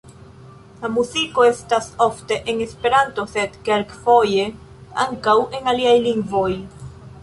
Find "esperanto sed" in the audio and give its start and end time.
2.67-3.61